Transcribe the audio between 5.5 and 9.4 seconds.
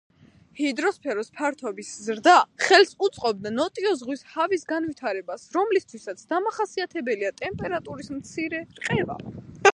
რომლისთვისაც დამახასიათებელია ტემპერატურის მცირე რყევა.